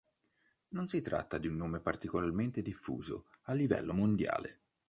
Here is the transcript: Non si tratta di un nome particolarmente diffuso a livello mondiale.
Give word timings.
Non 0.69 0.87
si 0.87 0.99
tratta 1.01 1.37
di 1.37 1.45
un 1.45 1.55
nome 1.57 1.79
particolarmente 1.79 2.63
diffuso 2.63 3.27
a 3.43 3.53
livello 3.53 3.93
mondiale. 3.93 4.61